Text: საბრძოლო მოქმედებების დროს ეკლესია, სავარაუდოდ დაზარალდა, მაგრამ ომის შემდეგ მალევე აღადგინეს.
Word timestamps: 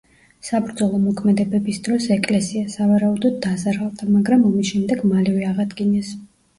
საბრძოლო 0.47 1.01
მოქმედებების 1.03 1.81
დროს 1.89 2.09
ეკლესია, 2.17 2.71
სავარაუდოდ 2.79 3.39
დაზარალდა, 3.47 4.11
მაგრამ 4.19 4.51
ომის 4.53 4.75
შემდეგ 4.77 5.09
მალევე 5.17 5.51
აღადგინეს. 5.57 6.17